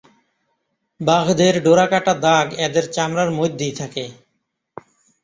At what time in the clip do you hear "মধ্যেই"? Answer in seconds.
3.39-3.73